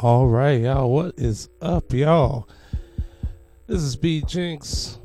All 0.00 0.28
right, 0.28 0.60
y'all. 0.60 0.88
What 0.92 1.14
is 1.18 1.48
up, 1.60 1.92
y'all? 1.92 2.48
This 3.66 3.82
is 3.82 3.96
B 3.96 4.22
Jinx. 4.24 4.96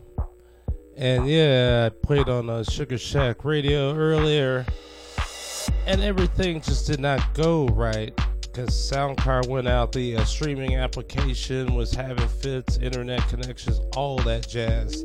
And 0.95 1.27
yeah, 1.27 1.89
I 1.89 2.05
played 2.05 2.29
on 2.29 2.47
a 2.47 2.57
uh, 2.57 2.63
Sugar 2.63 2.99
Shack 2.99 3.43
radio 3.43 3.95
earlier. 3.95 4.67
And 5.87 5.99
everything 5.99 6.61
just 6.61 6.85
did 6.85 6.99
not 6.99 7.33
go 7.33 7.65
right 7.69 8.15
because 8.43 8.69
SoundCard 8.69 9.47
went 9.47 9.67
out. 9.67 9.93
The 9.93 10.17
uh, 10.17 10.25
streaming 10.25 10.75
application 10.75 11.73
was 11.73 11.91
having 11.91 12.27
fits, 12.27 12.77
internet 12.77 13.27
connections, 13.29 13.81
all 13.95 14.17
that 14.17 14.47
jazz. 14.47 15.03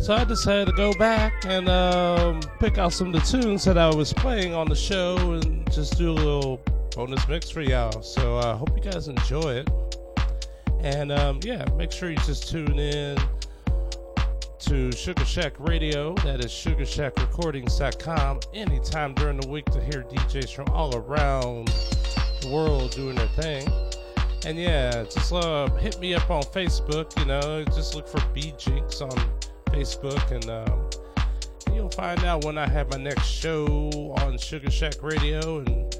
So 0.00 0.12
I 0.12 0.24
decided 0.24 0.66
to 0.66 0.72
go 0.72 0.92
back 0.98 1.46
and 1.46 1.66
um, 1.70 2.42
pick 2.60 2.76
out 2.76 2.92
some 2.92 3.14
of 3.14 3.14
the 3.14 3.20
tunes 3.26 3.64
that 3.64 3.78
I 3.78 3.88
was 3.88 4.12
playing 4.12 4.52
on 4.52 4.68
the 4.68 4.76
show 4.76 5.16
and 5.32 5.72
just 5.72 5.96
do 5.96 6.10
a 6.10 6.12
little 6.12 6.60
bonus 6.94 7.26
mix 7.28 7.50
for 7.50 7.62
y'all. 7.62 8.02
So 8.02 8.36
I 8.36 8.50
uh, 8.50 8.56
hope 8.56 8.76
you 8.76 8.90
guys 8.90 9.08
enjoy 9.08 9.54
it. 9.54 9.70
And 10.80 11.12
um, 11.12 11.40
yeah, 11.42 11.64
make 11.76 11.92
sure 11.92 12.10
you 12.10 12.16
just 12.18 12.50
tune 12.50 12.78
in 12.78 13.16
to 14.60 14.92
Sugar 14.92 15.24
Shack 15.24 15.54
Radio. 15.58 16.14
That 16.16 16.44
is 16.44 16.50
sugarshackrecordings.com 16.50 18.40
anytime 18.52 19.14
during 19.14 19.40
the 19.40 19.48
week 19.48 19.64
to 19.66 19.80
hear 19.82 20.02
DJs 20.02 20.54
from 20.54 20.68
all 20.68 20.96
around 20.96 21.68
the 22.40 22.50
world 22.52 22.90
doing 22.92 23.16
their 23.16 23.28
thing. 23.28 23.68
And 24.44 24.58
yeah, 24.58 25.04
just 25.04 25.32
uh, 25.32 25.68
hit 25.76 26.00
me 26.00 26.14
up 26.14 26.28
on 26.30 26.42
Facebook. 26.42 27.16
You 27.18 27.26
know, 27.26 27.64
just 27.66 27.94
look 27.94 28.08
for 28.08 28.22
B 28.34 28.52
Jinx 28.58 29.00
on 29.00 29.16
Facebook, 29.66 30.30
and 30.32 30.50
um, 30.50 30.90
you'll 31.74 31.90
find 31.90 32.24
out 32.24 32.44
when 32.44 32.58
I 32.58 32.68
have 32.68 32.90
my 32.90 32.98
next 32.98 33.26
show 33.26 33.88
on 34.18 34.36
Sugar 34.36 34.70
Shack 34.70 35.00
Radio 35.00 35.58
and 35.60 35.96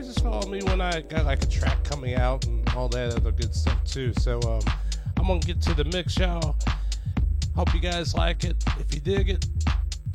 just 0.00 0.22
follow 0.22 0.48
me 0.48 0.62
when 0.62 0.80
I 0.80 1.00
got 1.02 1.26
like 1.26 1.42
a 1.42 1.46
track 1.46 1.84
coming 1.84 2.14
out 2.14 2.46
and 2.46 2.66
all 2.70 2.88
that 2.88 3.14
other 3.14 3.32
good 3.32 3.54
stuff 3.54 3.82
too. 3.84 4.12
So 4.18 4.40
um, 4.42 4.62
I'm 5.18 5.26
gonna 5.26 5.40
get 5.40 5.60
to 5.62 5.74
the 5.74 5.84
mix, 5.84 6.16
y'all. 6.16 6.56
Hope 7.54 7.74
you 7.74 7.80
guys 7.80 8.14
like 8.14 8.44
it. 8.44 8.62
If 8.78 8.94
you 8.94 9.00
dig 9.00 9.28
it, 9.28 9.46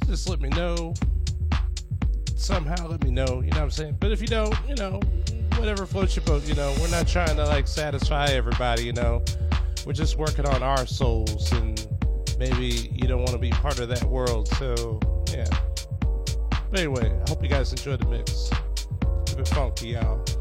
just 0.05 0.28
let 0.30 0.42
me 0.42 0.50
know. 0.50 0.94
Somehow 2.36 2.88
let 2.88 3.03
me 3.03 3.11
know, 3.11 3.42
you 3.42 3.52
know 3.52 3.58
what 3.58 3.64
I'm 3.64 3.72
saying? 3.72 3.98
But 4.00 4.11
if 4.11 4.22
you 4.22 4.28
don't, 4.28 4.55
you 4.67 4.75
know, 4.75 5.00
whatever 5.58 5.86
floats 5.86 6.16
your 6.16 6.25
boat, 6.25 6.44
you 6.48 6.55
know, 6.55 6.73
we're 6.80 6.89
not 6.89 7.08
trying 7.08 7.36
to 7.36 7.45
like 7.45 7.67
satisfy 7.67 8.28
everybody, 8.28 8.83
you 8.83 8.94
know. 8.94 9.23
We're 9.86 9.94
just 9.94 10.17
working 10.17 10.45
on 10.45 10.64
our 10.64 10.86
souls 10.86 11.52
and 11.52 11.88
maybe 12.39 12.92
you 12.94 13.08
don't 13.08 13.20
want 13.20 13.31
to 13.31 13.38
be 13.38 13.52
part 13.52 13.80
of 13.80 13.89
that 13.89 14.03
world, 14.03 14.48
so 14.55 15.00
yeah. 15.31 15.48
But 16.72 16.80
anyway, 16.80 17.11
I 17.25 17.30
hope 17.30 17.44
you 17.44 17.50
guys 17.50 17.72
enjoy 17.72 17.98
the 17.98 18.05
mix 18.05 18.50
keep 19.38 19.45
it 19.45 19.53
funky, 19.53 19.88
y'all. 19.89 20.36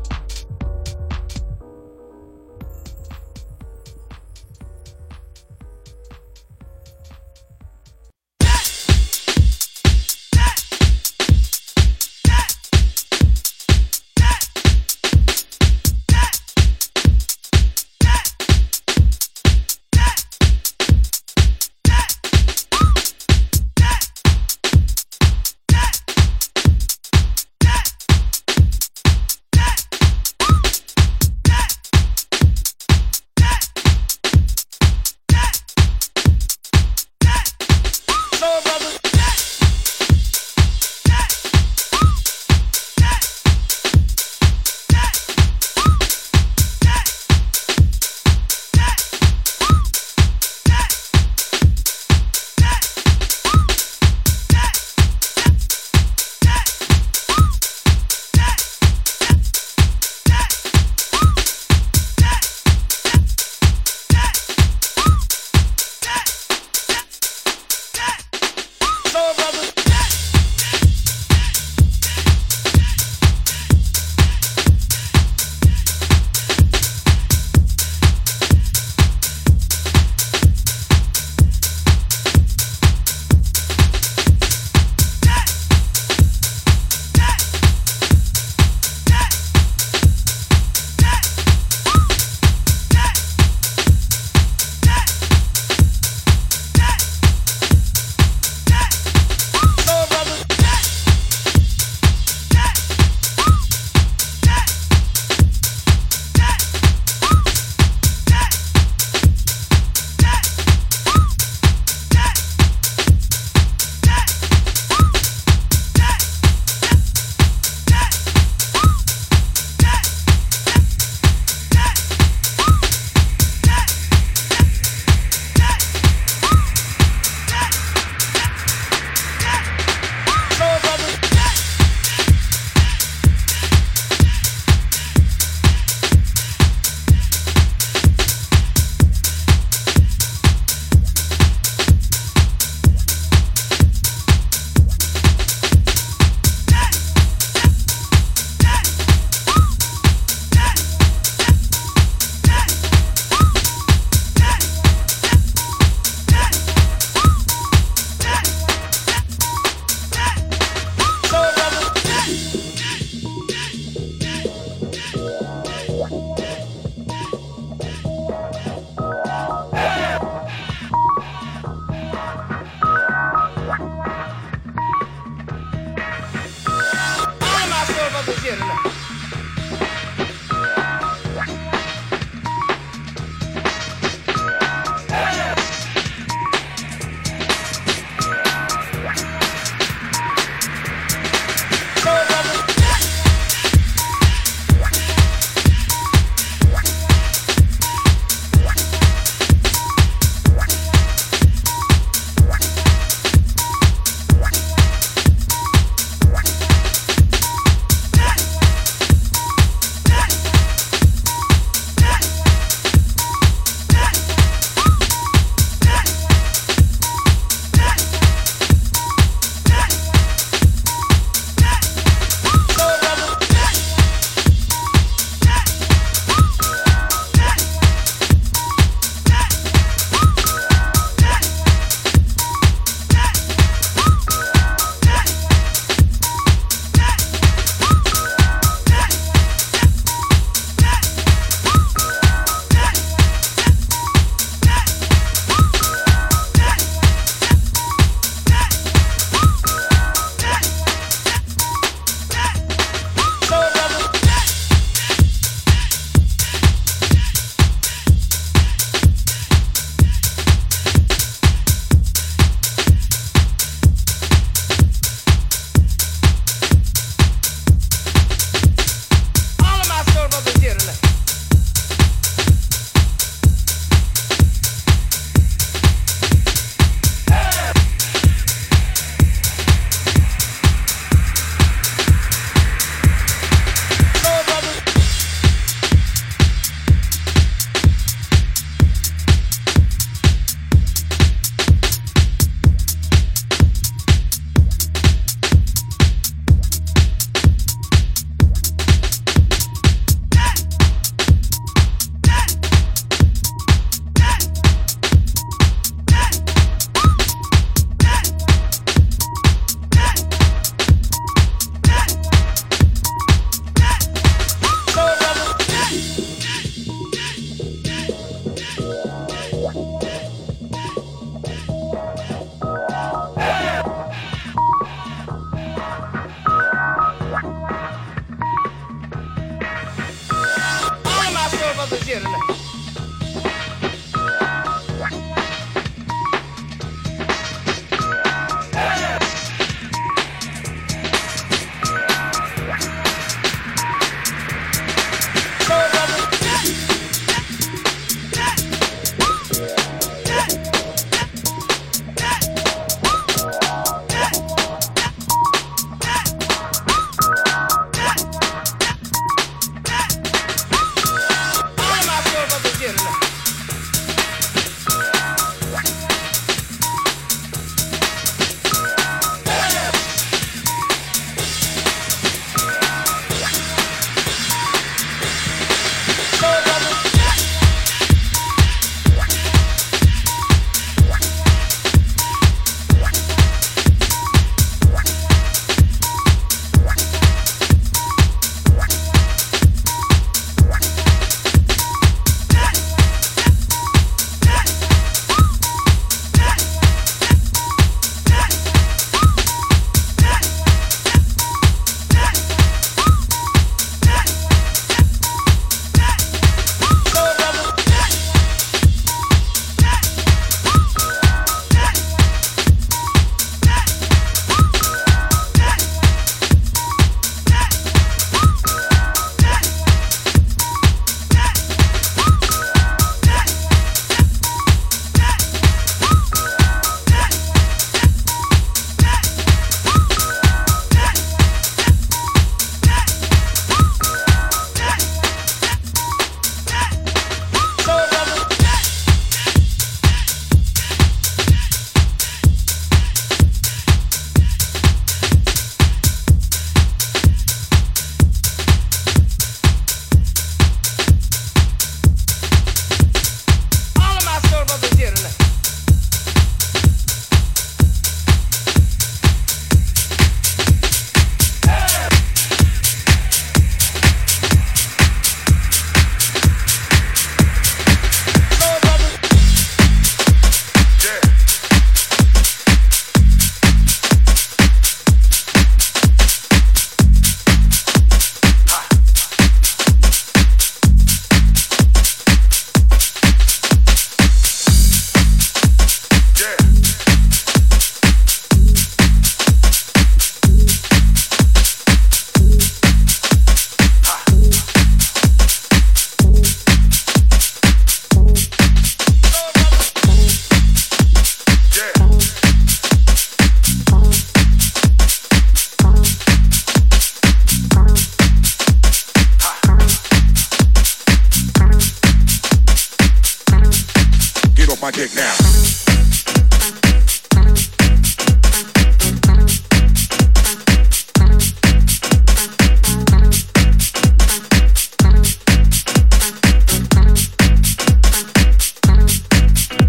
my 514.86 514.92
dick 514.92 515.12
now. 515.16 515.34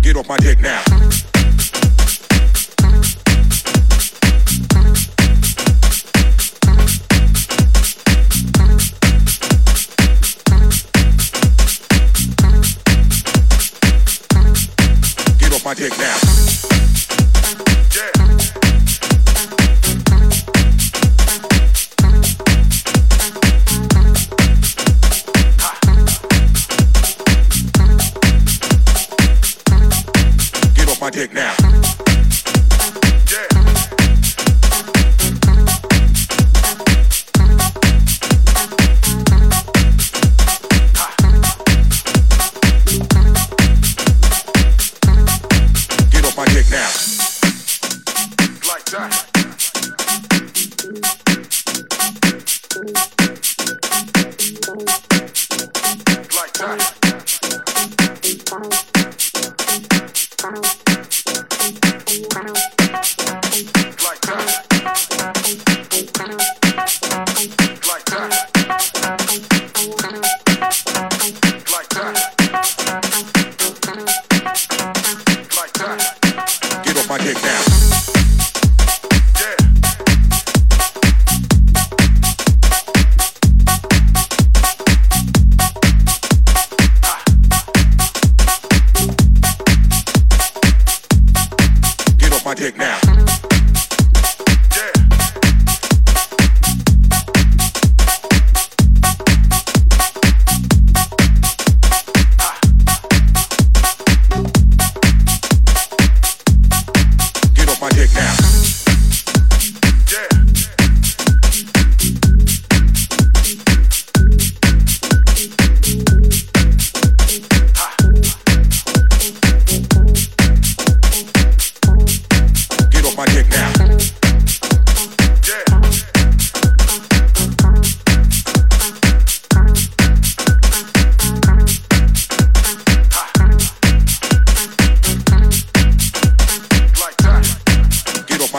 Get 0.02 0.16
off 0.16 0.28
my 0.28 0.38
dick 0.38 0.62
now. 0.62 0.97
Get 15.90 16.27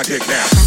take 0.08 0.26
now. 0.26 0.57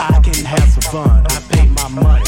I 0.00 0.20
can 0.22 0.44
have 0.44 0.68
some 0.68 0.92
fun. 0.92 1.24
I 1.28 1.40
pay 1.50 1.66
my 1.68 1.88
money. 1.88 2.27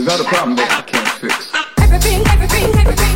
Is 0.00 0.06
that 0.06 0.18
a 0.18 0.24
problem 0.24 0.56
that 0.56 0.72
I 0.72 0.80
can't 0.80 1.06
fix? 1.20 1.52
Everything, 1.76 2.26
everything, 2.28 2.74
everything. 2.80 3.09